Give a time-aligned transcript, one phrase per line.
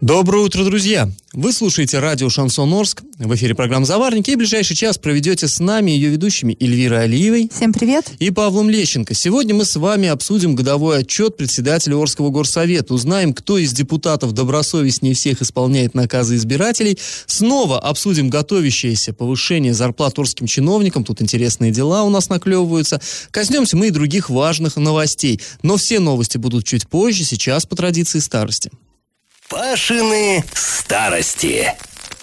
[0.00, 1.10] Доброе утро, друзья!
[1.34, 3.02] Вы слушаете радио «Шансон Орск».
[3.18, 4.30] В эфире программа «Заварники».
[4.30, 7.50] И ближайший час проведете с нами ее ведущими Эльвирой Алиевой.
[7.54, 8.10] Всем привет.
[8.18, 9.12] И Павлом Лещенко.
[9.12, 12.94] Сегодня мы с вами обсудим годовой отчет председателя Орского горсовета.
[12.94, 16.98] Узнаем, кто из депутатов добросовестнее всех исполняет наказы избирателей.
[17.26, 21.04] Снова обсудим готовящееся повышение зарплат орским чиновникам.
[21.04, 23.02] Тут интересные дела у нас наклевываются.
[23.30, 25.42] Коснемся мы и других важных новостей.
[25.62, 28.70] Но все новости будут чуть позже, сейчас по традиции старости.
[29.50, 31.74] Пашины старости.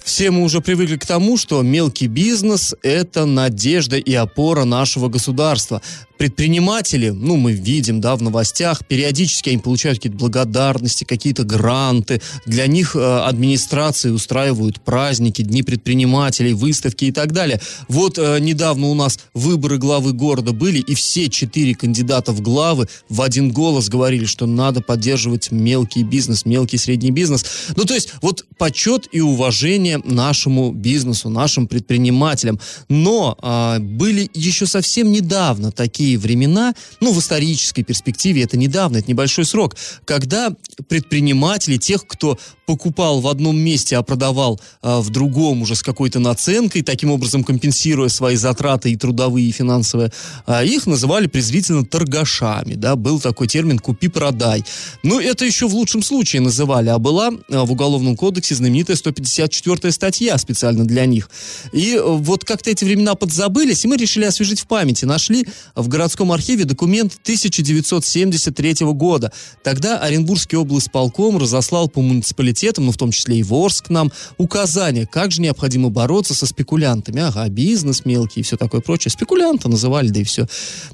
[0.02, 5.81] Все мы уже привыкли к тому, что мелкий бизнес– это надежда и опора нашего государства
[6.18, 12.22] предприниматели, ну, мы видим, да, в новостях, периодически они получают какие-то благодарности, какие-то гранты.
[12.46, 17.62] Для них э, администрации устраивают праздники, дни предпринимателей, выставки и так далее.
[17.88, 22.88] Вот э, недавно у нас выборы главы города были, и все четыре кандидата в главы
[23.09, 27.46] в один голос говорили, что надо поддерживать мелкий бизнес, мелкий и средний бизнес.
[27.76, 32.59] Ну, то есть, вот почет и уважение нашему бизнесу, нашим предпринимателям.
[32.90, 38.97] Но э, были еще совсем недавно такие такие времена, ну, в исторической перспективе, это недавно,
[38.97, 40.53] это небольшой срок, когда
[40.88, 46.19] предприниматели, тех, кто покупал в одном месте, а продавал а, в другом уже с какой-то
[46.19, 50.11] наценкой, таким образом компенсируя свои затраты и трудовые, и финансовые,
[50.45, 54.66] а, их называли презвительно торгашами, да, был такой термин «купи-продай».
[55.03, 59.91] Ну, это еще в лучшем случае называли, а была а, в Уголовном кодексе знаменитая 154
[59.91, 61.30] статья специально для них.
[61.72, 65.05] И э, вот как-то эти времена подзабылись, и мы решили освежить в памяти.
[65.05, 69.31] Нашли в городском архиве документ 1973 года.
[69.64, 75.08] Тогда Оренбургский облсполком разослал по муниципалитетам, ну в том числе и в Орск нам, указания,
[75.08, 77.22] как же необходимо бороться со спекулянтами.
[77.22, 79.12] Ага, бизнес мелкий и все такое прочее.
[79.12, 80.46] Спекулянта называли, да и все.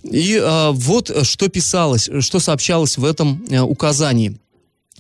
[0.03, 4.37] И а, вот что писалось, что сообщалось в этом а, указании.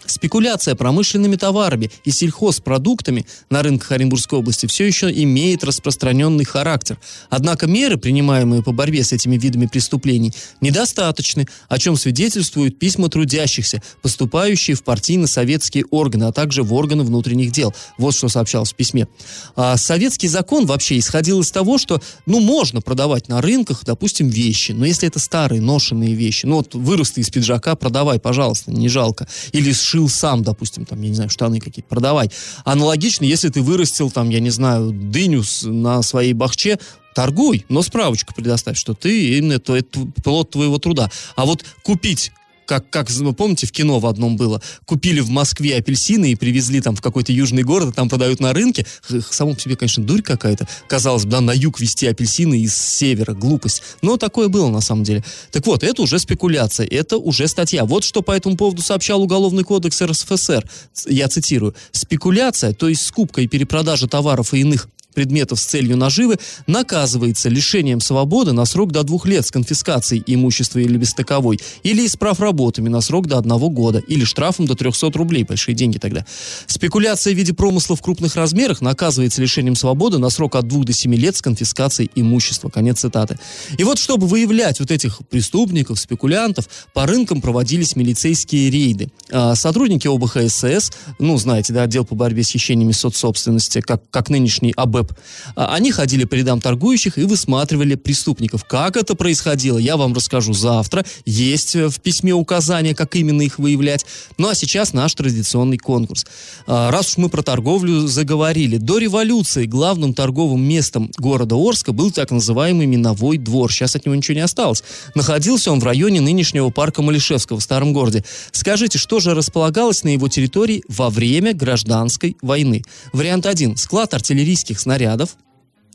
[0.05, 6.99] Спекуляция промышленными товарами и сельхозпродуктами на рынках Оренбургской области все еще имеет распространенный характер.
[7.29, 13.81] Однако меры, принимаемые по борьбе с этими видами преступлений, недостаточны, о чем свидетельствуют письма трудящихся,
[14.01, 17.73] поступающие в партийно-советские органы, а также в органы внутренних дел.
[17.97, 19.07] Вот что сообщалось в письме.
[19.55, 24.71] А советский закон вообще исходил из того, что, ну, можно продавать на рынках, допустим, вещи,
[24.71, 28.89] но если это старые, ношенные вещи, ну, вот вырос ты из пиджака, продавай, пожалуйста, не
[28.89, 29.27] жалко.
[29.51, 32.31] Или с шил сам, допустим, там, я не знаю, штаны какие-то продавай.
[32.65, 36.79] Аналогично, если ты вырастил, там, я не знаю, дыню на своей бахче,
[37.13, 41.11] торгуй, но справочку предоставь, что ты именно это, это плод твоего труда.
[41.35, 42.31] А вот купить
[42.65, 46.81] как, как вы помните, в кино в одном было, купили в Москве апельсины и привезли
[46.81, 48.85] там в какой-то южный город, и там продают на рынке.
[49.29, 50.67] Само по себе, конечно, дурь какая-то.
[50.87, 53.81] Казалось бы, да, на юг везти апельсины из севера, глупость.
[54.01, 55.23] Но такое было на самом деле.
[55.51, 57.85] Так вот, это уже спекуляция, это уже статья.
[57.85, 60.67] Вот что по этому поводу сообщал Уголовный кодекс РСФСР.
[61.07, 61.75] Я цитирую.
[61.91, 66.37] Спекуляция, то есть скупка и перепродажа товаров и иных предметов с целью наживы
[66.67, 72.05] наказывается лишением свободы на срок до двух лет с конфискацией имущества или без таковой, или
[72.05, 76.25] исправ работами на срок до одного года, или штрафом до 300 рублей, большие деньги тогда.
[76.67, 80.93] Спекуляция в виде промысла в крупных размерах наказывается лишением свободы на срок от двух до
[80.93, 82.69] семи лет с конфискацией имущества.
[82.69, 83.37] Конец цитаты.
[83.77, 89.09] И вот, чтобы выявлять вот этих преступников, спекулянтов, по рынкам проводились милицейские рейды.
[89.31, 94.73] А сотрудники ОБХСС, ну, знаете, да, отдел по борьбе с хищениями соцсобственности, как, как нынешний
[94.75, 95.15] АБ КГБ.
[95.55, 98.63] А, они ходили по рядам торгующих и высматривали преступников.
[98.65, 101.05] Как это происходило, я вам расскажу завтра.
[101.25, 104.05] Есть э, в письме указания, как именно их выявлять.
[104.37, 106.25] Ну а сейчас наш традиционный конкурс.
[106.67, 112.11] А, раз уж мы про торговлю заговорили, до революции главным торговым местом города Орска был
[112.11, 113.71] так называемый Миновой двор.
[113.71, 114.83] Сейчас от него ничего не осталось.
[115.15, 118.23] Находился он в районе нынешнего парка Малишевского в старом городе.
[118.51, 122.83] Скажите, что же располагалось на его территории во время гражданской войны?
[123.11, 123.77] Вариант 1.
[123.77, 125.37] Склад артиллерийских снарядов снарядов,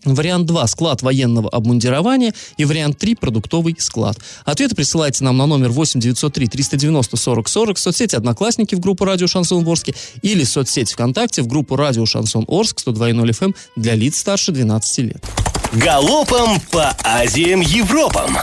[0.04, 2.32] Вариант 2– склад военного обмундирования.
[2.56, 4.16] И вариант 3– продуктовый склад.
[4.44, 9.04] Ответы присылайте нам на номер 8 903 390 40 40 в соцсети «Одноклассники» в группу
[9.04, 13.96] «Радио Шансон Орске» или в соцсети ВКонтакте в группу «Радио Шансон Орск» 102.0 FM для
[13.96, 15.24] лиц старше 12 лет.
[15.72, 18.38] Галопом по Азиям Европам!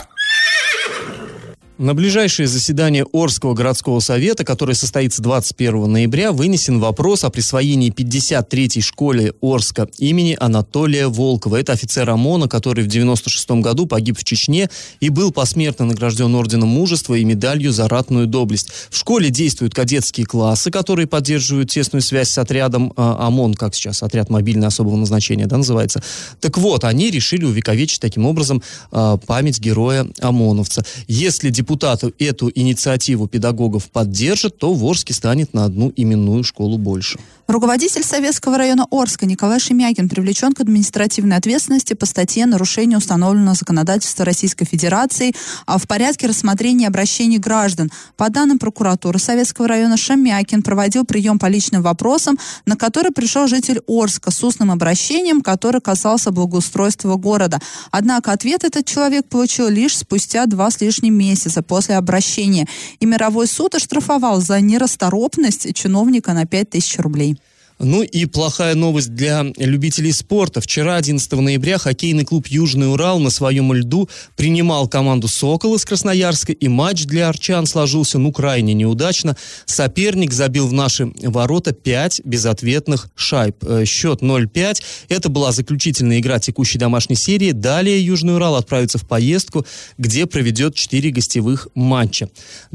[1.78, 8.80] На ближайшее заседание Орского городского совета, которое состоится 21 ноября, вынесен вопрос о присвоении 53-й
[8.80, 11.56] школе Орска имени Анатолия Волкова.
[11.56, 14.70] Это офицер ОМОНа, который в 96 году погиб в Чечне
[15.00, 18.70] и был посмертно награжден Орденом Мужества и медалью за ратную доблесть.
[18.88, 24.02] В школе действуют кадетские классы, которые поддерживают тесную связь с отрядом э, ОМОН, как сейчас,
[24.02, 26.02] отряд мобильного особого назначения, да, называется.
[26.40, 28.62] Так вот, они решили увековечить таким образом
[28.92, 30.82] э, память героя ОМОНовца.
[31.06, 37.18] Если депутаты эту инициативу педагогов поддержат, то в Орске станет на одну именную школу больше.
[37.48, 44.24] Руководитель Советского района Орска Николай Шемякин привлечен к административной ответственности по статье «Нарушение установленного законодательства
[44.24, 45.32] Российской Федерации
[45.64, 47.92] а в порядке рассмотрения обращений граждан».
[48.16, 53.80] По данным прокуратуры Советского района Шемякин проводил прием по личным вопросам, на который пришел житель
[53.86, 57.60] Орска с устным обращением, который касался благоустройства города.
[57.92, 62.66] Однако ответ этот человек получил лишь спустя два с лишним месяца после обращения.
[62.98, 67.35] И мировой суд оштрафовал за нерасторопность чиновника на 5000 рублей.
[67.78, 70.62] Ну и плохая новость для любителей спорта.
[70.62, 76.52] Вчера, 11 ноября, хоккейный клуб «Южный Урал» на своем льду принимал команду «Сокол» из Красноярска,
[76.52, 79.36] и матч для арчан сложился, ну, крайне неудачно.
[79.66, 83.56] Соперник забил в наши ворота 5 безответных шайб.
[83.62, 84.82] Э, счет 0-5.
[85.10, 87.52] Это была заключительная игра текущей домашней серии.
[87.52, 89.66] Далее «Южный Урал» отправится в поездку,
[89.98, 92.30] где проведет 4 гостевых матча.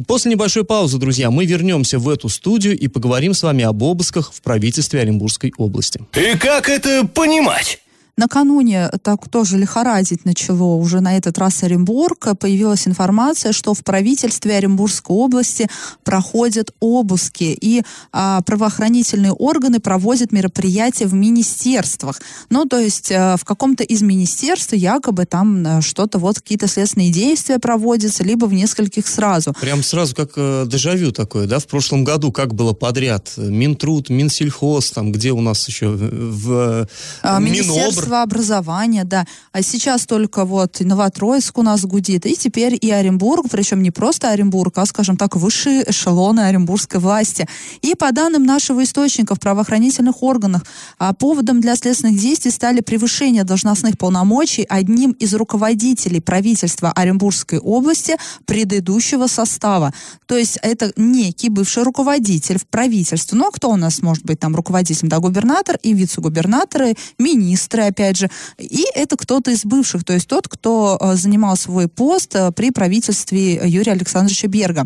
[0.06, 4.32] После небольшой паузы, друзья, мы вернемся в эту студию и поговорим с вами об обысках
[4.32, 6.00] в правительстве правительстве Оренбургской области.
[6.14, 7.80] И как это понимать?
[8.18, 12.28] Накануне так тоже лихорадить начало уже на этот раз Оренбург.
[12.40, 15.70] Появилась информация, что в правительстве Оренбургской области
[16.04, 22.22] проходят обыски, и а, правоохранительные органы проводят мероприятия в министерствах.
[22.50, 27.12] Ну, то есть а, в каком-то из министерств якобы там а, что-то, вот какие-то следственные
[27.12, 29.54] действия проводятся, либо в нескольких сразу.
[29.60, 31.60] Прям сразу как э, дежавю такое, да?
[31.60, 33.34] В прошлом году как было подряд?
[33.38, 36.88] Минтруд, Минсельхоз, там где у нас еще в
[37.22, 39.26] а, Минобр Министерство образования, да.
[39.52, 44.30] А сейчас только вот Новотроицк у нас гудит, и теперь и Оренбург, причем не просто
[44.32, 47.48] Оренбург, а, скажем так, высшие эшелоны оренбургской власти.
[47.82, 50.64] И по данным нашего источника в правоохранительных органах,
[50.98, 58.16] а поводом для следственных действий стали превышение должностных полномочий одним из руководителей правительства Оренбургской области
[58.46, 59.94] предыдущего состава.
[60.26, 63.38] То есть это некий бывший руководитель в правительстве.
[63.38, 65.10] Ну, а кто у нас может быть там руководителем?
[65.10, 68.30] Да, губернатор и вице-губернаторы, министры, опять же.
[68.58, 72.72] И это кто-то из бывших, то есть тот, кто э, занимал свой пост э, при
[72.72, 74.86] правительстве Юрия Александровича Берга.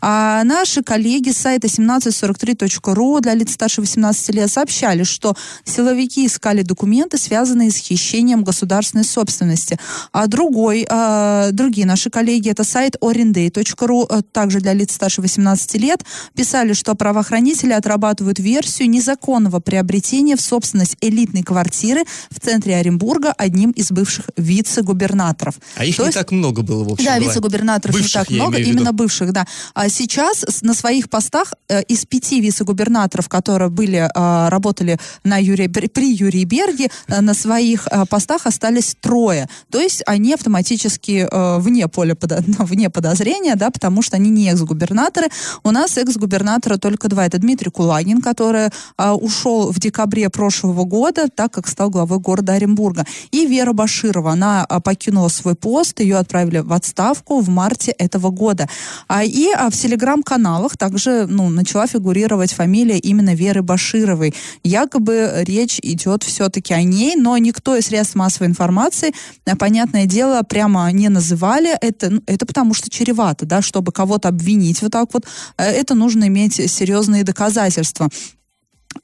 [0.00, 6.62] А наши коллеги с сайта 1743.ru для лиц старше 18 лет сообщали, что силовики искали
[6.62, 9.78] документы, связанные с хищением государственной собственности.
[10.12, 16.04] А другой, а, другие наши коллеги, это сайт orinday.ru, также для лиц старше 18 лет,
[16.34, 23.70] писали, что правоохранители отрабатывают версию незаконного приобретения в собственность элитной квартиры в центре Оренбурга одним
[23.70, 25.54] из бывших вице-губернаторов.
[25.76, 27.06] А их То не есть, так много было, в общем.
[27.06, 29.46] Да, вице-губернаторов не так много, именно бывших, да.
[29.74, 35.68] А сейчас на своих постах э, из пяти вице-губернаторов, которые были, э, работали на Юрии,
[35.68, 39.48] при Юрии Берге, э, на своих э, постах остались трое.
[39.70, 44.50] То есть они автоматически э, вне поля, подо, вне подозрения, да, потому что они не
[44.50, 45.28] экс-губернаторы.
[45.62, 47.26] У нас экс-губернатора только два.
[47.26, 48.68] Это Дмитрий Кулагин, который
[48.98, 53.04] э, ушел в декабре прошлого года, так как стал главой города города Оренбурга.
[53.30, 58.30] И Вера Баширова, она а, покинула свой пост, ее отправили в отставку в марте этого
[58.30, 58.68] года.
[59.06, 64.34] А, и а, в телеграм-каналах также ну, начала фигурировать фамилия именно Веры Башировой.
[64.64, 69.12] Якобы речь идет все-таки о ней, но никто из средств массовой информации,
[69.58, 71.76] понятное дело, прямо не называли.
[71.80, 75.24] Это, ну, это потому что чревато, да, чтобы кого-то обвинить вот так вот,
[75.58, 78.08] э, это нужно иметь серьезные доказательства.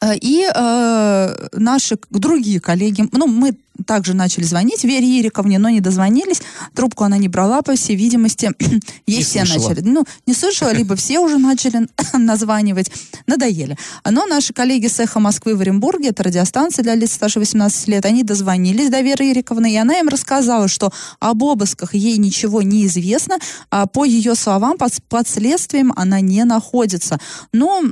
[0.00, 3.54] Э, и э, наши другие коллеги, ну, мы
[3.86, 6.42] также начали звонить Вере Ириковне, но не дозвонились.
[6.74, 8.50] Трубку она не брала, по всей видимости.
[9.06, 9.68] Ей все слышала.
[9.70, 9.88] начали.
[9.88, 12.90] Ну, не слышала, либо все уже начали названивать.
[13.26, 13.76] Надоели.
[14.08, 18.04] Но наши коллеги с «Эхо Москвы» в Оренбурге, это радиостанция для лиц старше 18 лет,
[18.04, 22.86] они дозвонились до Веры Ириковны, и она им рассказала, что об обысках ей ничего не
[22.86, 23.38] известно,
[23.70, 27.18] а по ее словам, под, под следствием она не находится.
[27.52, 27.82] Но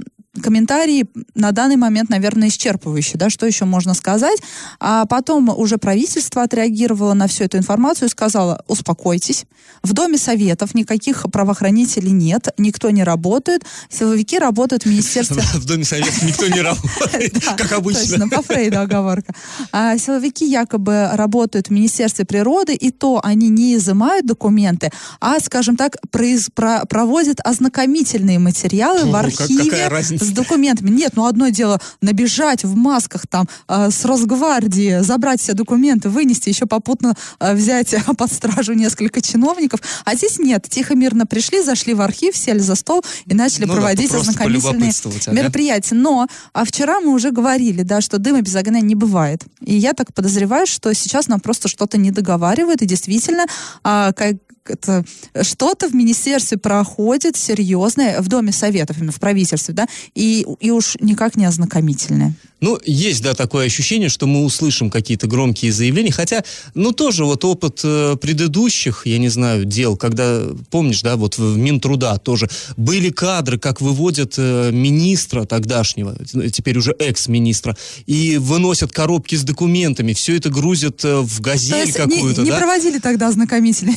[0.40, 4.40] комментарии на данный момент, наверное, исчерпывающие, да, что еще можно сказать.
[4.80, 9.44] А потом уже правительство отреагировало на всю эту информацию и сказало, успокойтесь,
[9.82, 15.42] в Доме Советов никаких правоохранителей нет, никто не работает, силовики работают в Министерстве...
[15.58, 18.18] В Доме Советов никто не работает, как обычно.
[18.18, 19.34] Точно, по Фрейду оговорка.
[19.72, 24.90] А силовики якобы работают в Министерстве природы, и то они не изымают документы,
[25.20, 29.88] а, скажем так, проводят ознакомительные материалы в архиве
[30.28, 30.90] с документами.
[30.90, 36.48] Нет, ну одно дело набежать в масках там э, с Росгвардии, забрать все документы, вынести,
[36.48, 39.80] еще попутно э, взять под стражу несколько чиновников.
[40.04, 40.66] А здесь нет.
[40.68, 44.92] Тихо, мирно пришли, зашли в архив, сели за стол и начали ну, проводить да, ознакомительные
[45.04, 45.32] ага.
[45.32, 45.94] мероприятия.
[45.94, 49.44] Но а вчера мы уже говорили, да, что дыма без огня не бывает.
[49.60, 53.46] И я так подозреваю, что сейчас нам просто что-то не договаривают, и действительно,
[53.82, 54.36] а, как
[54.70, 55.04] это
[55.42, 60.96] что-то в министерстве проходит серьезное, в Доме Советов, именно в правительстве, да, и, и уж
[61.00, 62.34] никак не ознакомительное.
[62.60, 66.42] Ну, есть, да, такое ощущение, что мы услышим какие-то громкие заявления, хотя,
[66.74, 71.56] ну, тоже вот опыт э, предыдущих, я не знаю, дел, когда, помнишь, да, вот в
[71.56, 76.16] Минтруда тоже были кадры, как выводят э, министра тогдашнего,
[76.50, 82.40] теперь уже экс-министра, и выносят коробки с документами, все это грузят э, в газель какую-то,
[82.40, 82.58] не, не да?
[82.58, 83.96] проводили тогда ознакомительные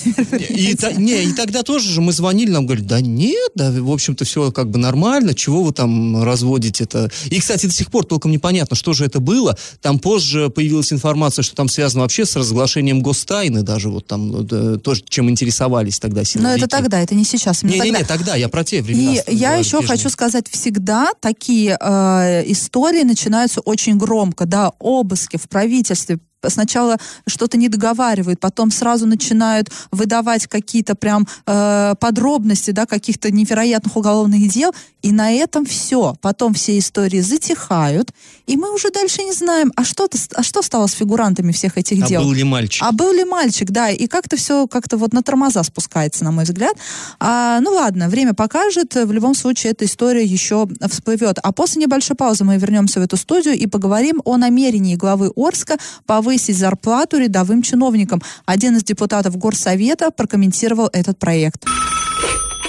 [0.62, 3.92] и, та, не, и тогда тоже же мы звонили, нам говорили, да нет, да, в
[3.92, 7.10] общем-то, все как бы нормально, чего вы там разводите это.
[7.30, 9.58] И, кстати, до сих пор толком непонятно, что же это было.
[9.82, 14.78] Там позже появилась информация, что там связано вообще с разглашением гостайны, даже вот там да,
[14.78, 16.50] тоже, чем интересовались тогда силовики.
[16.50, 17.64] Но это тогда, это не сейчас.
[17.64, 19.22] Не, не, не, тогда, я про те времена.
[19.28, 19.88] И я еще прежние.
[19.88, 27.58] хочу сказать, всегда такие э, истории начинаются очень громко, да, обыски в правительстве, сначала что-то
[27.58, 34.74] не договаривают, потом сразу начинают выдавать какие-то прям э, подробности, да, каких-то невероятных уголовных дел,
[35.02, 36.16] и на этом все.
[36.22, 38.12] Потом все истории затихают,
[38.48, 42.04] и мы уже дальше не знаем, а что, а что стало с фигурантами всех этих
[42.04, 42.22] а дел.
[42.22, 42.84] А был ли мальчик?
[42.84, 46.44] А был ли мальчик, да, и как-то все как-то вот на тормоза спускается, на мой
[46.44, 46.76] взгляд.
[47.20, 51.38] А, ну ладно, время покажет, в любом случае эта история еще всплывет.
[51.42, 55.78] А после небольшой паузы мы вернемся в эту студию и поговорим о намерении главы Орска
[56.06, 58.22] повысить зарплату рядовым чиновникам.
[58.46, 61.66] Один из депутатов Горсовета прокомментировал этот проект.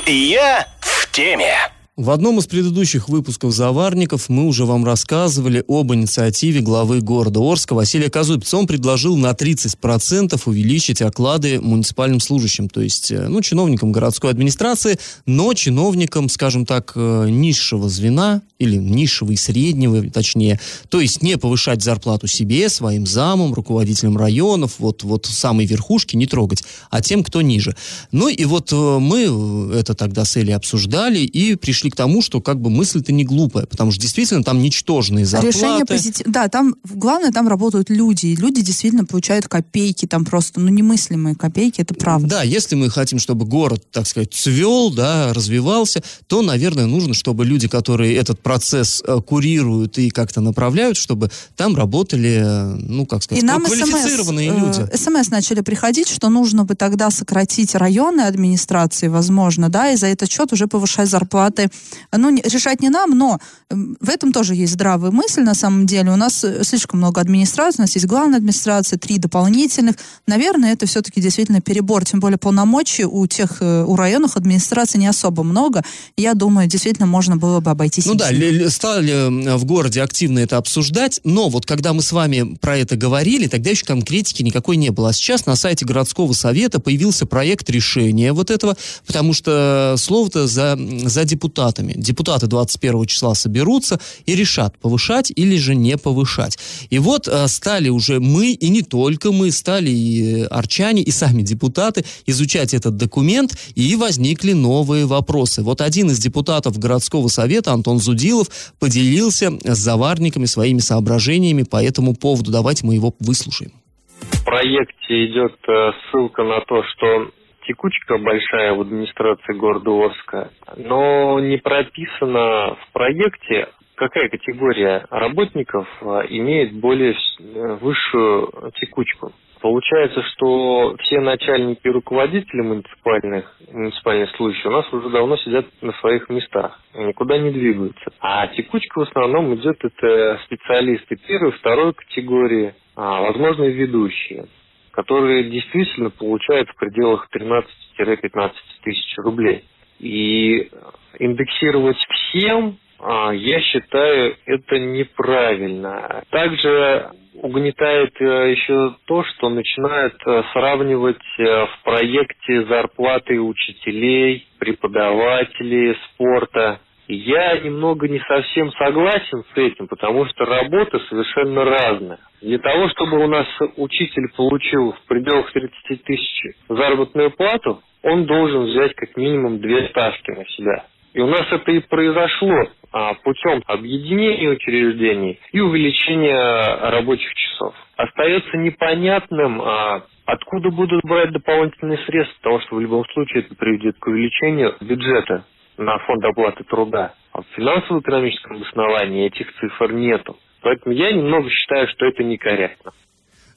[0.06, 1.54] Я в теме.
[1.94, 7.74] В одном из предыдущих выпусков «Заварников» мы уже вам рассказывали об инициативе главы города Орска
[7.74, 8.56] Василия Казупица.
[8.56, 14.98] Он предложил на 30% увеличить оклады муниципальным служащим, то есть э, ну, чиновникам городской администрации,
[15.26, 21.36] но чиновникам, скажем так, э, низшего звена или низшего и среднего, точнее, то есть не
[21.36, 27.22] повышать зарплату себе, своим замам, руководителям районов, вот, вот самой верхушки не трогать, а тем,
[27.22, 27.76] кто ниже.
[28.12, 32.40] Ну и вот э, мы это тогда с Элей обсуждали и пришли к тому, что
[32.40, 35.58] как бы мысль-то не глупая, потому что действительно там ничтожные зарплаты.
[35.58, 36.26] Решение позитив...
[36.26, 41.34] Да, там главное, там работают люди, и люди действительно получают копейки, там просто, ну, немыслимые
[41.34, 42.28] копейки, это правда.
[42.28, 47.44] Да, если мы хотим, чтобы город, так сказать, цвел, да, развивался, то, наверное, нужно, чтобы
[47.44, 53.22] люди, которые этот процесс э, курируют и как-то направляют, чтобы там работали, э, ну, как
[53.22, 54.88] сказать, и нам квалифицированные СМС, люди.
[54.90, 60.06] Э, СМС начали приходить, что нужно бы тогда сократить районы администрации, возможно, да, и за
[60.06, 61.68] этот счет уже повышать зарплаты
[62.12, 63.38] ну, решать не нам, но
[63.70, 66.10] в этом тоже есть здравая мысль на самом деле.
[66.10, 69.96] У нас э, слишком много администраций, у нас есть главная администрация, три дополнительных.
[70.26, 75.06] Наверное, это все-таки действительно перебор, тем более полномочий у тех, э, у районных администраций не
[75.06, 75.82] особо много.
[76.16, 78.06] Я думаю, действительно можно было бы обойтись.
[78.06, 78.28] Ну да,
[78.70, 83.46] стали в городе активно это обсуждать, но вот когда мы с вами про это говорили,
[83.46, 85.10] тогда еще конкретики никакой не было.
[85.10, 88.76] А сейчас на сайте городского совета появился проект решения вот этого,
[89.06, 91.94] потому что слово-то за, за депутат депутатами.
[91.96, 96.58] Депутаты 21 числа соберутся и решат, повышать или же не повышать.
[96.90, 101.42] И вот э, стали уже мы, и не только мы, стали и арчане, и сами
[101.42, 105.62] депутаты изучать этот документ, и возникли новые вопросы.
[105.62, 108.48] Вот один из депутатов городского совета, Антон Зудилов,
[108.80, 112.50] поделился с заварниками своими соображениями по этому поводу.
[112.50, 113.72] Давайте мы его выслушаем.
[114.20, 117.30] В проекте идет э, ссылка на то, что
[117.66, 126.20] текучка большая в администрации города Орска, но не прописано в проекте, какая категория работников а,
[126.28, 129.32] имеет более э, высшую текучку.
[129.60, 135.92] Получается, что все начальники и руководители муниципальных, муниципальных служащих у нас уже давно сидят на
[135.94, 138.12] своих местах, никуда не двигаются.
[138.18, 144.46] А текучка в основном идет это специалисты первой, второй категории, а, возможно, ведущие
[144.92, 149.64] которые действительно получают в пределах 13-15 тысяч рублей.
[149.98, 150.70] И
[151.18, 156.22] индексировать всем а, я считаю это неправильно.
[156.30, 165.96] Также угнетает э, еще то, что начинают э, сравнивать э, в проекте зарплаты учителей, преподавателей
[166.06, 166.80] спорта.
[167.08, 172.18] Я немного не совсем согласен с этим, потому что работа совершенно разная.
[172.40, 178.64] Для того, чтобы у нас учитель получил в пределах 30 тысяч заработную плату, он должен
[178.64, 180.86] взять как минимум две ставки на себя.
[181.14, 187.74] И у нас это и произошло а, путем объединения учреждений и увеличения рабочих часов.
[187.96, 193.98] Остается непонятным, а, откуда будут брать дополнительные средства, потому что в любом случае это приведет
[193.98, 195.44] к увеличению бюджета
[195.78, 197.14] на фонд оплаты труда.
[197.32, 200.36] А в финансово-экономическом основании этих цифр нету.
[200.60, 202.92] Поэтому я немного считаю, что это некорректно.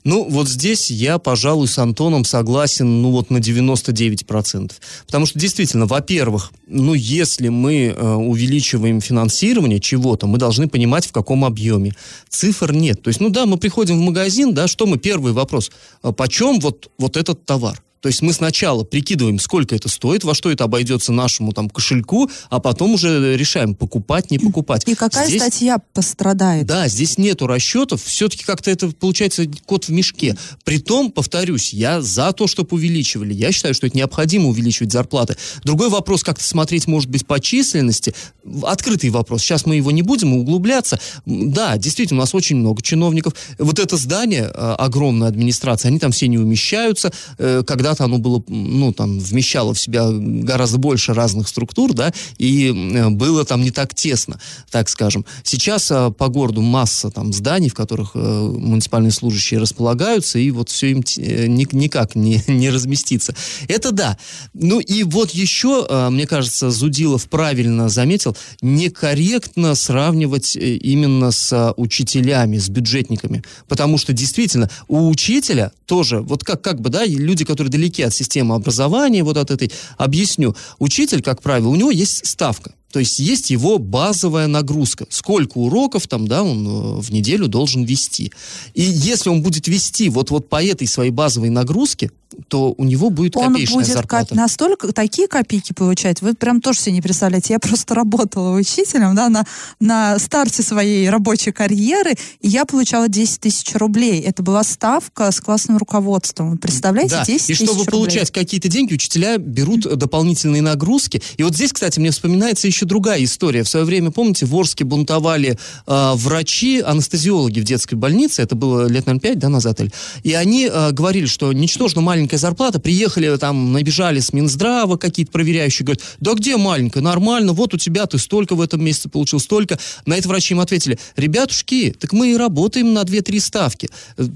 [0.05, 4.71] Ну, вот здесь я, пожалуй, с Антоном согласен, ну, вот на 99%.
[5.07, 11.11] Потому что, действительно, во-первых, ну, если мы э, увеличиваем финансирование чего-то, мы должны понимать, в
[11.11, 11.93] каком объеме.
[12.29, 13.01] Цифр нет.
[13.01, 15.71] То есть, ну, да, мы приходим в магазин, да, что мы, первый вопрос,
[16.03, 17.81] а почем вот, вот этот товар?
[18.05, 22.29] То есть мы сначала прикидываем, сколько это стоит, во что это обойдется нашему там кошельку,
[22.51, 24.87] а потом уже решаем, покупать, не покупать.
[24.87, 26.67] И какая здесь, статья пострадает?
[26.67, 30.37] Да, здесь нету расчетов, все-таки как-то это получается кот в мешке.
[30.65, 33.33] Притом, повторюсь, я за то, чтобы увеличивали.
[33.33, 35.35] Я считаю, что это необходимо увеличивать зарплаты.
[35.63, 38.13] Другой вопрос, как-то смотреть, может быть, по численности.
[38.61, 39.41] Открытый вопрос.
[39.41, 40.99] Сейчас мы его не будем углубляться.
[41.25, 43.33] Да, действительно, у нас очень много чиновников.
[43.57, 47.11] Вот это здание, а, огромная администрация, они там все не умещаются.
[47.39, 52.13] Э, когда когда-то оно было, ну, там, вмещало в себя гораздо больше разных структур, да,
[52.37, 54.39] и э, было там не так тесно,
[54.71, 55.25] так скажем.
[55.43, 60.69] Сейчас а, по городу масса там зданий, в которых а, муниципальные служащие располагаются, и вот
[60.69, 63.33] все им э, ни, никак не, не разместится.
[63.67, 64.17] Это да.
[64.53, 72.69] Ну и вот еще, мне кажется, Зудилов правильно заметил, некорректно сравнивать именно с учителями, с
[72.69, 77.84] бюджетниками, потому что действительно у учителя тоже, вот как, как бы, да, люди, которые далеко
[77.85, 80.55] далеки от системы образования, вот от этой, объясню.
[80.79, 82.73] Учитель, как правило, у него есть ставка.
[82.91, 85.05] То есть есть его базовая нагрузка.
[85.09, 88.31] Сколько уроков там, да, он э, в неделю должен вести.
[88.73, 92.09] И если он будет вести вот, вот по этой своей базовой нагрузке,
[92.47, 94.27] то у него будет он копеечная будет зарплата.
[94.29, 97.53] Коп- настолько такие копейки получать, вы прям тоже себе не представляете.
[97.53, 99.45] Я просто работала учителем, да, на,
[99.79, 104.21] на старте своей рабочей карьеры, и я получала 10 тысяч рублей.
[104.21, 106.51] Это была ставка с классным руководством.
[106.51, 107.25] Вы представляете, да.
[107.25, 107.85] 10 И чтобы рублей.
[107.91, 111.21] получать какие-то деньги, учителя берут дополнительные нагрузки.
[111.37, 113.63] И вот здесь, кстати, мне вспоминается еще другая история.
[113.63, 118.87] В свое время, помните, в Орске бунтовали э, врачи, анестезиологи в детской больнице, это было
[118.87, 119.75] лет, наверное, 5 да, назад,
[120.23, 125.31] и они э, говорили, что ничтожно маленькая маленькая зарплата, приехали там, набежали с Минздрава какие-то
[125.31, 129.39] проверяющие, говорят, да где маленькая, нормально, вот у тебя ты столько в этом месяце получил,
[129.39, 129.77] столько.
[130.07, 133.89] На это врачи им ответили, ребятушки, так мы и работаем на 2-3 ставки.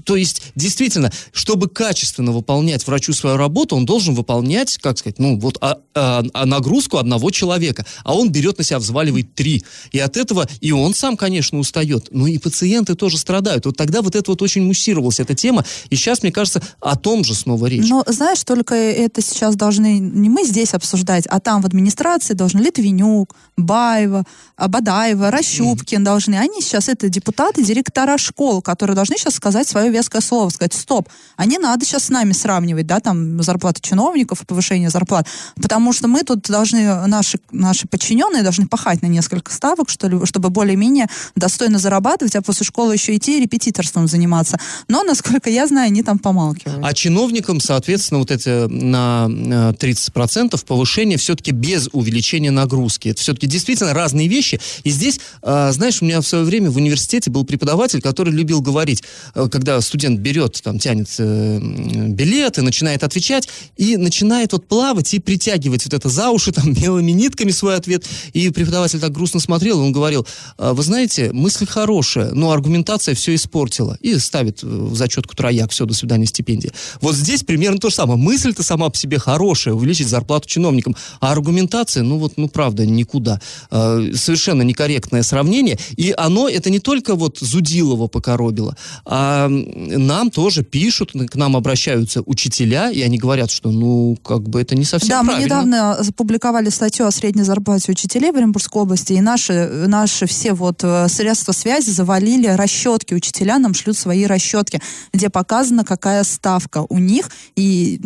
[0.04, 5.36] То есть, действительно, чтобы качественно выполнять врачу свою работу, он должен выполнять, как сказать, ну
[5.36, 9.64] вот а, а, а нагрузку одного человека, а он берет на себя, взваливает три.
[9.90, 13.66] И от этого и он сам, конечно, устает, но и пациенты тоже страдают.
[13.66, 17.24] Вот тогда вот это вот очень муссировалась эта тема, и сейчас, мне кажется, о том
[17.24, 17.79] же снова речь.
[17.88, 22.60] Но, знаешь, только это сейчас должны не мы здесь обсуждать, а там в администрации должны
[22.60, 24.24] Литвинюк, Баева,
[24.56, 26.04] Бадаева, Рощупкин mm-hmm.
[26.04, 26.34] должны.
[26.36, 31.08] Они сейчас это депутаты, директора школ, которые должны сейчас сказать свое веское слово, сказать, стоп,
[31.36, 35.26] а не надо сейчас с нами сравнивать, да, там, зарплаты чиновников и повышение зарплат,
[35.60, 40.24] потому что мы тут должны, наши, наши подчиненные должны пахать на несколько ставок, что ли,
[40.26, 44.58] чтобы более-менее достойно зарабатывать, а после школы еще идти репетиторством заниматься.
[44.88, 46.84] Но, насколько я знаю, они там помалкивают.
[46.84, 53.08] А чиновникам, соответственно, вот это на 30% э, повышение все-таки без увеличения нагрузки.
[53.08, 54.60] Это все-таки действительно разные вещи.
[54.84, 58.60] И здесь, э, знаешь, у меня в свое время в университете был преподаватель, который любил
[58.60, 59.02] говорить,
[59.34, 65.18] э, когда студент берет, там, тянет билет и начинает отвечать, и начинает вот плавать и
[65.18, 68.04] притягивать вот это за уши, там, белыми нитками свой ответ.
[68.32, 70.26] И преподаватель так грустно смотрел, он говорил,
[70.58, 73.96] вы знаете, мысль хорошая, но аргументация все испортила.
[74.00, 76.72] И ставит в зачетку трояк, все, до свидания, стипендия.
[77.00, 78.16] Вот здесь примерно то же самое.
[78.16, 83.40] Мысль-то сама по себе хорошая, увеличить зарплату чиновникам, а аргументация, ну вот, ну правда, никуда.
[83.72, 85.76] Э, совершенно некорректное сравнение.
[85.96, 92.22] И оно, это не только вот Зудилова покоробило, а нам тоже пишут, к нам обращаются
[92.24, 95.36] учителя, и они говорят, что, ну, как бы это не совсем да, правильно.
[95.36, 100.52] мы недавно опубликовали статью о средней зарплате учителей в Оренбургской области, и наши, наши все
[100.52, 103.12] вот э, средства связи завалили расчетки.
[103.12, 104.80] Учителя нам шлют свои расчетки,
[105.12, 108.00] где показано, какая ставка у них И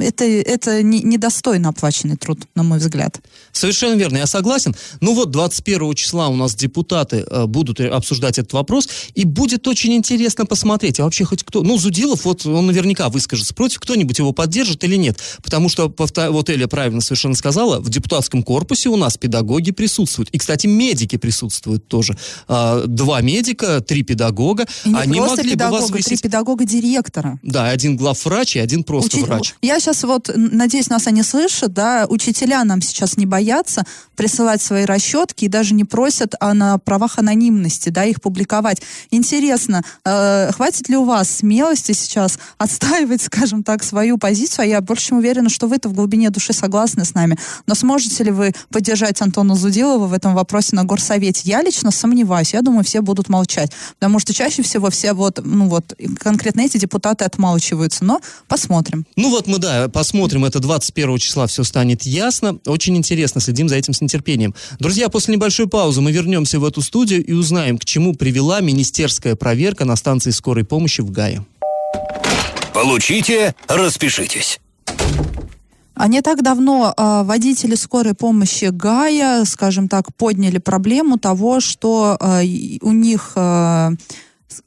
[0.00, 3.20] это, это не, недостойно оплаченный труд, на мой взгляд.
[3.52, 4.74] Совершенно верно, я согласен.
[5.00, 9.94] Ну вот 21 числа у нас депутаты э, будут обсуждать этот вопрос, и будет очень
[9.94, 11.62] интересно посмотреть, а вообще хоть кто...
[11.62, 15.18] Ну, Зудилов, вот он наверняка выскажется против, кто-нибудь его поддержит или нет.
[15.42, 20.30] Потому что, вот Эля правильно совершенно сказала, в депутатском корпусе у нас педагоги присутствуют.
[20.30, 22.16] И, кстати, медики присутствуют тоже.
[22.48, 24.66] А, два медика, три педагога.
[24.84, 26.08] И не Они просто могли педагога, бы возвысить...
[26.08, 27.38] три педагога-директора.
[27.42, 29.26] Да, один главврач и один просто Учи...
[29.26, 29.54] врач.
[29.62, 33.84] Я сейчас вот, надеюсь, нас они слышат, да, учителя нам сейчас не боятся
[34.16, 38.82] присылать свои расчетки и даже не просят а на правах анонимности, да, их публиковать.
[39.10, 44.64] Интересно, э, хватит ли у вас смелости сейчас отстаивать, скажем так, свою позицию?
[44.64, 47.36] А я больше чем уверена, что вы-то в глубине души согласны с нами.
[47.66, 51.42] Но сможете ли вы поддержать Антона Зудилова в этом вопросе на горсовете?
[51.44, 52.54] Я лично сомневаюсь.
[52.54, 53.72] Я думаю, все будут молчать.
[53.98, 58.04] Потому что чаще всего все вот, ну вот, конкретно эти депутаты отмалчиваются.
[58.04, 59.06] Но посмотрим.
[59.16, 60.44] Ну вот мы, да, посмотрим.
[60.44, 62.58] Это 21 числа все станет ясно.
[62.66, 63.40] Очень интересно.
[63.40, 64.54] Следим за этим с нетерпением.
[64.78, 69.34] Друзья, после небольшой паузы мы вернемся в эту студию и узнаем, к чему привела министерская
[69.36, 71.44] проверка на станции скорой помощи в Гае.
[72.72, 74.60] Получите, распишитесь.
[75.94, 82.18] А не так давно э, водители скорой помощи Гая, скажем так, подняли проблему того, что
[82.20, 82.42] э,
[82.80, 83.90] у них э,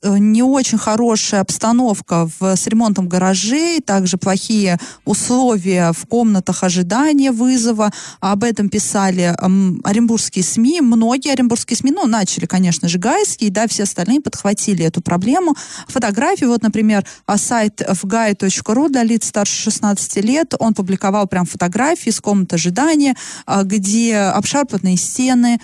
[0.04, 7.92] не очень хорошая обстановка в, с ремонтом гаражей, также плохие условия в комнатах ожидания вызова.
[8.20, 10.82] Об этом писали эм, оренбургские СМИ.
[10.82, 15.56] Многие оренбургские СМИ, ну, начали, конечно же, гайские, да, все остальные подхватили эту проблему.
[15.88, 22.10] Фотографии, вот, например, а сайт fguy.ru для лиц старше 16 лет, он публиковал прям фотографии
[22.10, 25.60] с комнаты ожидания, а, где обшарпанные стены, Э,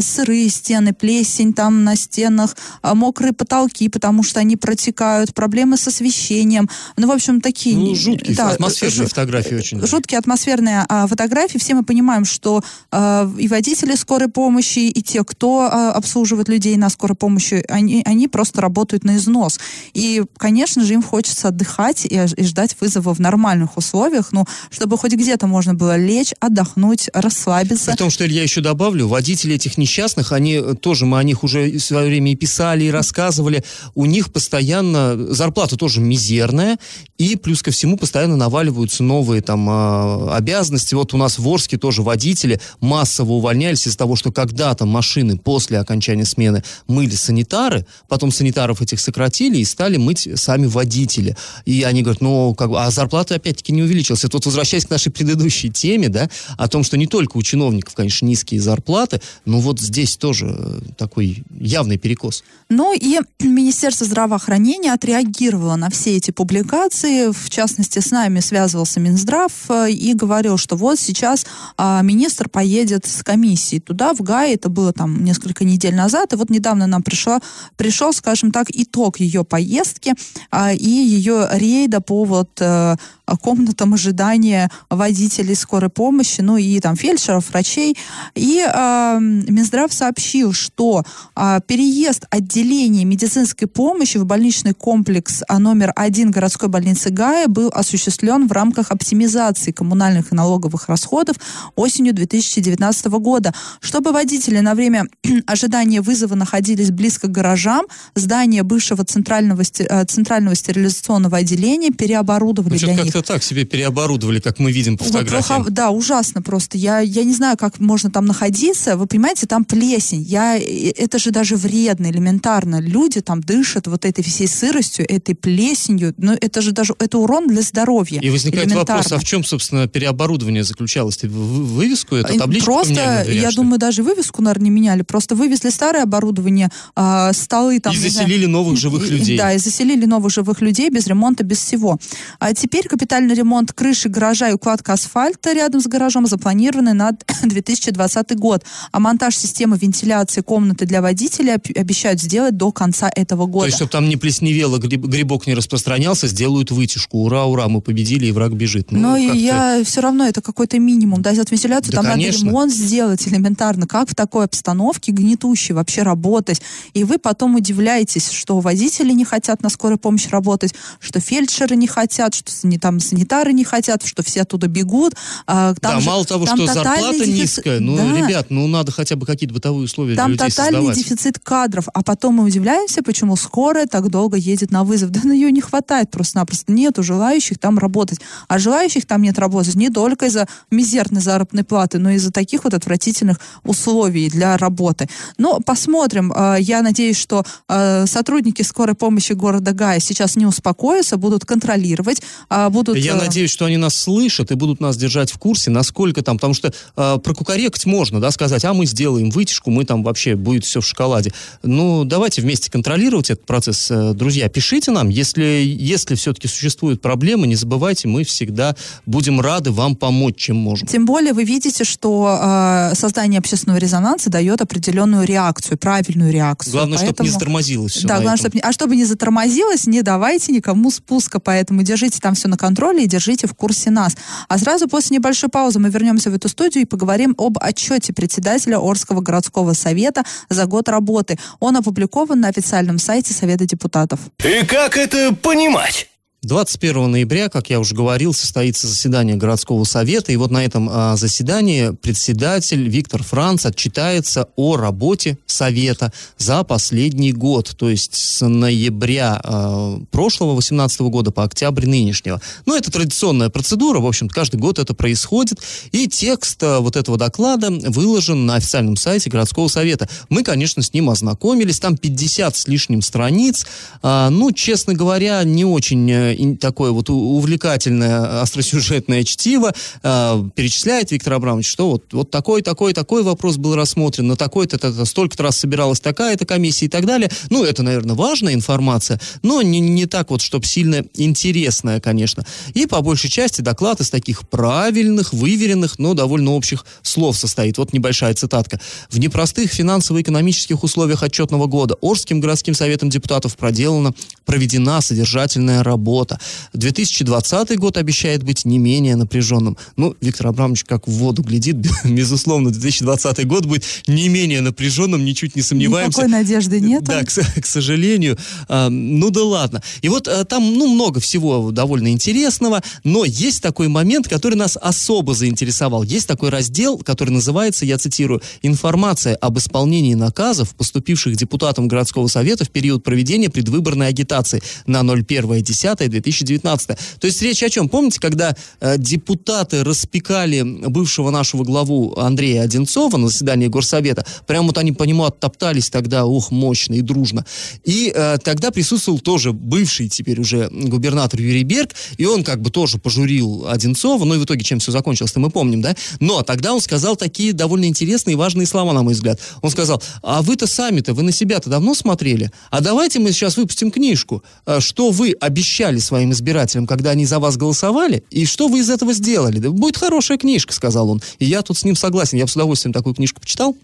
[0.00, 5.86] сырые стены, плесень там на стенах, э, мокрые потолки, потому что они протекают, проблемы с
[5.86, 6.68] освещением.
[6.96, 7.76] Ну, в общем, такие...
[7.76, 9.86] Ну, жуткие, да, атмосферные ж, фотографии очень.
[9.86, 11.58] Жуткие атмосферные а, фотографии.
[11.58, 16.76] Все мы понимаем, что а, и водители скорой помощи, и те, кто а, обслуживает людей
[16.76, 19.60] на скорой помощи, они, они просто работают на износ.
[19.94, 24.98] И, конечно же, им хочется отдыхать и, и ждать вызова в нормальных условиях, ну, чтобы
[24.98, 27.92] хоть где-то можно было лечь, отдохнуть, расслабиться.
[27.92, 31.22] При том, что я еще добавлю, водители этих этих несчастных, они э, тоже, мы о
[31.22, 33.62] них уже в свое время и писали, и рассказывали,
[33.94, 36.78] у них постоянно, зарплата тоже мизерная,
[37.18, 40.94] и плюс ко всему постоянно наваливаются новые там э, обязанности.
[40.94, 45.78] Вот у нас в Орске тоже водители массово увольнялись из-за того, что когда-то машины после
[45.78, 51.36] окончания смены мыли санитары, потом санитаров этих сократили и стали мыть сами водители.
[51.64, 54.24] И они говорят, ну, как бы, а зарплата опять-таки не увеличилась.
[54.24, 57.94] Это вот возвращаясь к нашей предыдущей теме, да, о том, что не только у чиновников,
[57.94, 62.44] конечно, низкие зарплаты, но ну вот здесь тоже э, такой явный перекос.
[62.68, 67.32] Ну и Министерство здравоохранения отреагировало на все эти публикации.
[67.32, 71.44] В частности, с нами связывался Минздрав э, и говорил, что вот сейчас
[71.76, 74.54] а, министр поедет с комиссией туда, в ГАИ.
[74.54, 76.32] Это было там несколько недель назад.
[76.34, 77.40] И вот недавно нам пришла,
[77.76, 80.14] пришел, скажем так, итог ее поездки
[80.52, 82.94] а, и ее рейда по вот а,
[83.36, 87.96] комнатам ожидания водителей скорой помощи, ну и там фельдшеров, врачей.
[88.34, 91.04] И э, Минздрав сообщил, что
[91.36, 97.70] э, переезд отделения медицинской помощи в больничный комплекс а, номер один городской больницы Гая был
[97.74, 101.36] осуществлен в рамках оптимизации коммунальных и налоговых расходов
[101.76, 103.52] осенью 2019 года.
[103.80, 105.06] Чтобы водители на время
[105.46, 112.78] ожидания вызова находились близко к гаражам, здание бывшего центрального, э, центрального стерилизационного отделения переоборудовали ну,
[112.78, 115.66] для них как-то так себе переоборудовали, как мы видим по фотографиям.
[115.70, 116.78] Да, ужасно просто.
[116.78, 118.96] Я, я не знаю, как можно там находиться.
[118.96, 120.22] Вы понимаете, там плесень.
[120.22, 122.80] Я, это же даже вредно, элементарно.
[122.80, 126.14] Люди там дышат вот этой всей сыростью, этой плесенью.
[126.16, 128.20] Но это же даже это урон для здоровья.
[128.20, 131.18] И возникает вопрос, а в чем, собственно, переоборудование заключалось?
[131.22, 135.02] Вывеску, это табличку Просто, поменяли, я думаю, даже вывеску, наверное, не меняли.
[135.02, 137.92] Просто вывезли старое оборудование, э, столы там...
[137.92, 139.38] И заселили знаю, новых живых людей.
[139.38, 141.98] Да, и заселили новых живых людей без ремонта, без всего.
[142.38, 147.12] А теперь капитан капитальный ремонт крыши гаража и укладка асфальта рядом с гаражом запланированы на
[147.42, 148.64] 2020 год.
[148.92, 153.62] А монтаж системы вентиляции комнаты для водителей обещают сделать до конца этого года.
[153.62, 157.24] То есть, чтобы там не плесневело, грибок не распространялся, сделают вытяжку.
[157.24, 158.92] Ура, ура, мы победили, и враг бежит.
[158.92, 161.22] Ну, Но я все равно, это какой-то минимум.
[161.22, 162.40] Да, сделать вентиляцию, да, там конечно.
[162.40, 163.86] надо ремонт сделать элементарно.
[163.86, 166.60] Как в такой обстановке гнетущей вообще работать?
[166.92, 171.86] И вы потом удивляетесь, что водители не хотят на скорой помощи работать, что фельдшеры не
[171.86, 175.14] хотят, что не там там санитары не хотят, что все оттуда бегут.
[175.46, 177.34] А, там да, же, мало того, что зарплата дефицит...
[177.34, 178.16] низкая, ну, да.
[178.16, 180.98] ребят, ну надо хотя бы какие-то бытовые условия там для людей тотальный создавать.
[180.98, 185.10] дефицит кадров, а потом мы удивляемся, почему скорая так долго едет на вызов.
[185.10, 186.72] Да на ее не хватает просто-напросто.
[186.72, 188.20] Нету желающих там работать.
[188.48, 192.64] А желающих там нет работать не только из-за мизерной заработной платы, но и из-за таких
[192.64, 195.08] вот отвратительных условий для работы.
[195.38, 196.32] Но посмотрим.
[196.34, 202.22] А, я надеюсь, что а, сотрудники скорой помощи города Гая сейчас не успокоятся, будут контролировать,
[202.48, 203.04] а, будут...
[203.04, 206.36] Я э, надеюсь, что они нас слышат и будут нас держать в курсе, насколько там,
[206.36, 210.80] потому что прокукарекать можно, да, сказать, а мы сделаем вытяжку, мы там вообще будет все
[210.80, 211.32] в шоколаде.
[211.62, 213.90] Ну, давайте вместе контролировать этот процесс.
[213.90, 218.74] Э, друзья, пишите нам, если, если все-таки существуют проблемы, не забывайте, мы всегда
[219.06, 220.88] будем рады вам помочь, чем можем.
[220.88, 226.72] Тем более вы видите, что э, создание общественного резонанса дает определенную реакцию, правильную реакцию.
[226.72, 227.14] Главное, Поэтому...
[227.14, 228.08] чтобы не затормозилось все.
[228.08, 228.58] Да, главное, чтобы...
[228.60, 233.06] А чтобы не затормозилось, не давайте никому спуска, поэтому держите там все на контроле и
[233.06, 234.16] держите в курсе нас.
[234.48, 238.78] А сразу после небольшой паузы мы вернемся в эту студию и поговорим об отчете председателя
[238.78, 241.38] Орского городского совета за год работы.
[241.60, 244.20] Он опубликован на официальном сайте Совета депутатов.
[244.44, 246.08] И как это понимать?
[246.42, 251.16] 21 ноября, как я уже говорил, состоится заседание городского совета, и вот на этом а,
[251.16, 259.40] заседании председатель Виктор Франц отчитается о работе совета за последний год, то есть с ноября
[259.42, 262.40] а, прошлого 18 года по октябрь нынешнего.
[262.66, 265.58] Ну, это традиционная процедура, в общем каждый год это происходит,
[265.90, 270.08] и текст а, вот этого доклада выложен на официальном сайте городского совета.
[270.28, 273.66] Мы, конечно, с ним ознакомились, там 50 с лишним страниц,
[274.04, 281.66] ну, честно говоря, не очень э, такое вот увлекательное остросюжетное чтиво, э, перечисляет Виктор Абрамович,
[281.66, 286.00] что вот, вот такой, такой, такой вопрос был рассмотрен, на такой-то, то столько-то раз собиралась
[286.00, 287.30] такая-то комиссия и так далее.
[287.50, 292.44] Ну, это, наверное, важная информация, но не, не так вот, чтобы сильно интересная, конечно.
[292.74, 297.78] И по большей части доклад из таких правильных, выверенных, но довольно общих слов состоит.
[297.78, 298.80] Вот небольшая цитатка.
[299.10, 304.14] В непростых финансово-экономических условиях отчетного года Орским городским советом депутатов проделана,
[304.44, 306.40] проведена содержательная работа работа.
[306.72, 309.76] 2020 год обещает быть не менее напряженным.
[309.96, 315.56] Ну, Виктор Абрамович как в воду глядит, безусловно, 2020 год будет не менее напряженным, ничуть
[315.56, 316.22] не сомневаемся.
[316.22, 317.04] Никакой надежды нет.
[317.04, 318.36] Да, к, к сожалению.
[318.68, 319.82] А, ну да ладно.
[320.02, 324.76] И вот а, там, ну, много всего довольно интересного, но есть такой момент, который нас
[324.80, 326.02] особо заинтересовал.
[326.02, 332.64] Есть такой раздел, который называется, я цитирую, «Информация об исполнении наказов, поступивших депутатам городского совета
[332.64, 336.88] в период проведения предвыборной агитации на 01.10 2019.
[336.88, 337.88] То есть речь о чем?
[337.88, 344.78] Помните, когда э, депутаты распекали бывшего нашего главу Андрея Одинцова на заседании Горсовета, прямо вот
[344.78, 347.44] они по нему оттоптались тогда, ух, мощно и дружно.
[347.84, 352.70] И э, тогда присутствовал тоже бывший теперь уже губернатор Юрий Берг, и он как бы
[352.70, 355.94] тоже пожурил Одинцова, ну и в итоге чем все закончилось-то мы помним, да?
[356.20, 359.40] Но тогда он сказал такие довольно интересные и важные слова, на мой взгляд.
[359.62, 362.50] Он сказал, а вы-то сами-то, вы на себя-то давно смотрели?
[362.70, 367.38] А давайте мы сейчас выпустим книжку, э, что вы обещали своим избирателям, когда они за
[367.38, 369.58] вас голосовали, и что вы из этого сделали?
[369.58, 371.22] Да будет хорошая книжка, сказал он.
[371.38, 373.76] И я тут с ним согласен, я бы с удовольствием такую книжку почитал.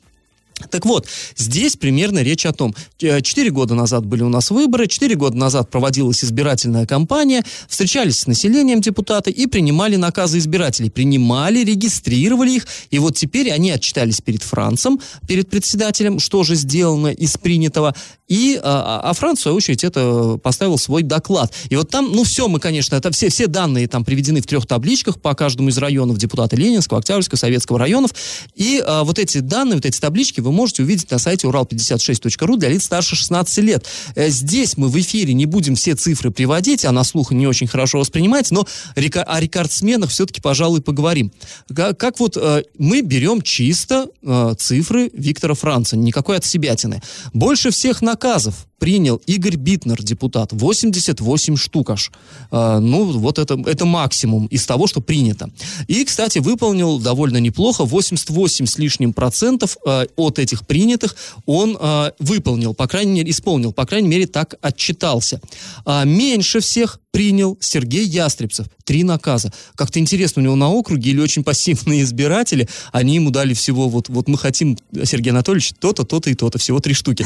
[0.71, 2.75] Так вот, здесь примерно речь о том.
[3.01, 8.21] Э, четыре года назад были у нас выборы, четыре года назад проводилась избирательная кампания, встречались
[8.21, 10.90] с населением депутаты и принимали наказы избирателей.
[10.90, 17.09] Принимали, регистрировали их, и вот теперь они отчитались перед Францем, перед председателем, что же сделано
[17.09, 17.95] из принятого,
[18.29, 21.53] и, а, а, а Франц, в свою очередь, это поставил свой доклад.
[21.69, 24.67] И вот там, ну, все мы, конечно, это все, все данные там приведены в трех
[24.67, 28.12] табличках по каждому из районов депутата Ленинского, Октябрьского, Советского районов.
[28.55, 32.69] И а, вот эти данные, вот эти таблички вы можете увидеть на сайте урал56.ру для
[32.69, 33.87] лиц старше 16 лет.
[34.15, 37.67] Э, здесь мы в эфире не будем все цифры приводить, а на слух не очень
[37.67, 41.33] хорошо воспринимать, но о рекордсменах все-таки, пожалуй, поговорим.
[41.75, 47.03] Как, вот э, мы берем чисто э, цифры Виктора Франца, никакой от себятины.
[47.33, 52.12] Больше всех наказов принял Игорь Битнер, депутат, 88 штук аж.
[52.51, 55.49] Э, ну, вот это, это максимум из того, что принято.
[55.88, 61.16] И, кстати, выполнил довольно неплохо, 88 с лишним процентов э, от этих принятых
[61.47, 65.40] он э, выполнил, по крайней мере, исполнил, по крайней мере, так отчитался.
[65.87, 68.66] А меньше всех принял Сергей Ястребцев.
[68.83, 69.53] Три наказа.
[69.77, 74.09] Как-то интересно, у него на округе или очень пассивные избиратели, они ему дали всего, вот,
[74.09, 77.24] вот мы хотим, Сергей Анатольевич, то-то, то-то и то-то, всего три штуки.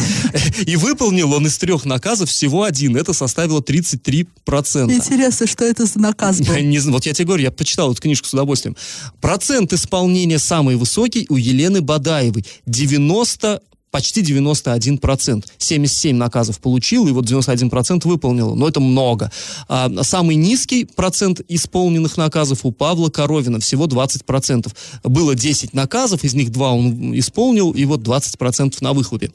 [0.67, 2.99] И выполнил он из трех наказов всего один.
[2.99, 4.27] Это составило 33%.
[4.93, 6.55] Интересно, что это за наказ был?
[6.61, 8.77] Не, вот я тебе говорю, я почитал эту книжку с удовольствием.
[9.23, 12.45] Процент исполнения самый высокий у Елены Бадаевой.
[12.67, 15.45] 90 почти 91%.
[15.59, 18.55] 77 наказов получил, и вот 91% выполнил.
[18.55, 19.31] Но это много.
[19.69, 24.73] А самый низкий процент исполненных наказов у Павла Коровина, всего 20%.
[25.05, 29.31] Было 10 наказов, из них 2 он исполнил, и вот 20% на выхлопе.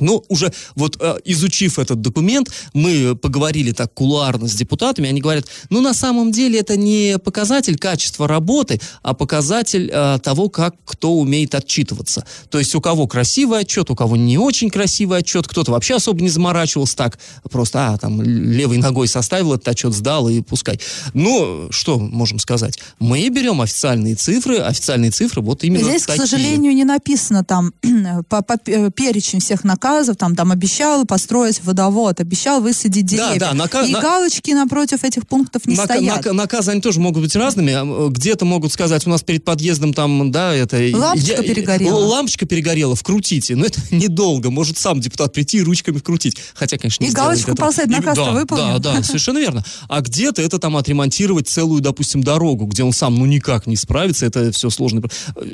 [0.00, 5.46] Ну, уже вот э, изучив этот документ, мы поговорили так кулуарно с депутатами, они говорят,
[5.70, 11.14] ну, на самом деле это не показатель качества работы, а показатель э, того, как кто
[11.14, 12.24] умеет отчитываться.
[12.50, 16.20] То есть у кого красивый отчет, у кого не очень красивый отчет, кто-то вообще особо
[16.22, 17.18] не заморачивался так,
[17.50, 20.80] просто, а, там, левой ногой составил этот отчет, сдал и пускай.
[21.14, 22.78] Ну, что можем сказать?
[22.98, 26.24] Мы берем официальные цифры, официальные цифры вот именно Здесь, такие.
[26.24, 27.72] к сожалению, не написано там
[28.28, 33.38] по, по, перечень всех наказов, наказов, там, там обещал построить водовод, обещал высадить деревья.
[33.38, 34.00] Да, да, наказ, и на...
[34.00, 35.84] галочки напротив этих пунктов не на...
[35.84, 36.24] стоят.
[36.24, 36.32] На...
[36.32, 37.72] Наказы, они тоже могут быть разными.
[37.72, 40.76] А, где-то могут сказать, у нас перед подъездом там, да, это...
[40.92, 41.42] Лампочка я...
[41.42, 41.98] перегорела.
[41.98, 43.56] Лампочка перегорела, вкрутите.
[43.56, 44.50] Но это недолго.
[44.50, 46.36] Может сам депутат прийти и ручками вкрутить.
[46.54, 48.80] Хотя, конечно, не И галочку поставить, наказ да, выполнен.
[48.80, 49.64] Да, да, совершенно верно.
[49.88, 54.26] А где-то это там отремонтировать целую, допустим, дорогу, где он сам, ну, никак не справится,
[54.26, 55.02] это все сложно.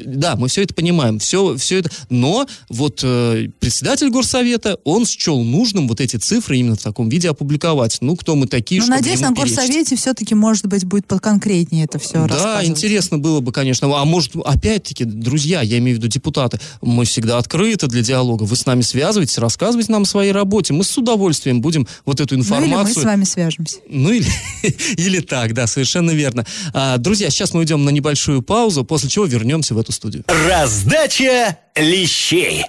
[0.07, 1.91] Да, мы все это понимаем, все, все это.
[2.09, 7.29] Но вот э, председатель горсовета, он счел нужным вот эти цифры именно в таком виде
[7.29, 7.99] опубликовать.
[8.01, 12.27] Ну, кто мы такие, ну, надеюсь, на горсовете все-таки, может быть, будет поконкретнее это все
[12.27, 13.89] Да, интересно было бы, конечно.
[14.01, 18.45] А может, опять-таки, друзья, я имею в виду депутаты, мы всегда открыты для диалога.
[18.45, 20.73] Вы с нами связываетесь, рассказывайте нам о своей работе.
[20.73, 22.77] Мы с удовольствием будем вот эту информацию...
[22.77, 23.79] Ну, или мы с вами свяжемся.
[23.89, 24.29] Ну, или,
[24.97, 26.47] или так, да, совершенно верно.
[26.73, 30.25] А, друзья, сейчас мы уйдем на небольшую паузу, после чего вернемся в эту студию.
[30.29, 32.65] Раздача лещей.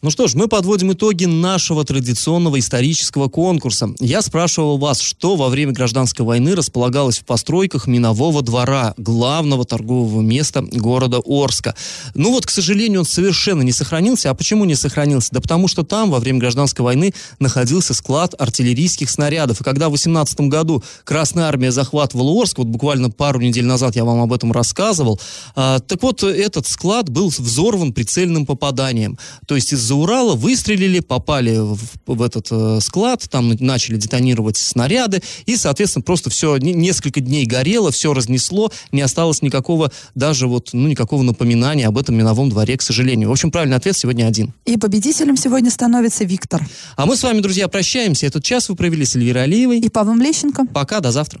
[0.00, 3.90] Ну что ж, мы подводим итоги нашего традиционного исторического конкурса.
[3.98, 10.20] Я спрашивал вас, что во время гражданской войны располагалось в постройках Минового двора, главного торгового
[10.20, 11.74] места города Орска.
[12.14, 14.30] Ну вот, к сожалению, он совершенно не сохранился.
[14.30, 15.30] А почему не сохранился?
[15.32, 19.60] Да потому что там во время гражданской войны находился склад артиллерийских снарядов.
[19.62, 24.04] И когда в 18 году Красная Армия захватывала Орск, вот буквально пару недель назад я
[24.04, 25.20] вам об этом рассказывал,
[25.56, 29.18] а, так вот, этот склад был взорван прицельным попаданием.
[29.48, 34.58] То есть из из-за Урала выстрелили, попали в, в этот э, склад, там начали детонировать
[34.58, 40.70] снаряды, и, соответственно, просто все несколько дней горело, все разнесло, не осталось никакого даже вот,
[40.74, 43.30] ну, никакого напоминания об этом миновом дворе, к сожалению.
[43.30, 44.52] В общем, правильный ответ сегодня один.
[44.66, 46.68] И победителем сегодня становится Виктор.
[46.96, 48.26] А мы с вами, друзья, прощаемся.
[48.26, 49.78] Этот час вы провели с Эльвирой Алиевой.
[49.78, 50.66] И Павлом Лещенко.
[50.66, 51.40] Пока, до завтра.